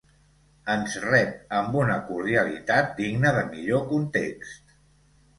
[0.75, 4.73] Ens rep amb una cordialitat digna de millor context.